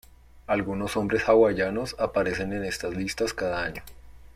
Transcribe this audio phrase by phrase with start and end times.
[0.47, 3.83] Algunos nombres hawaianos aparecen en estas listas cada año.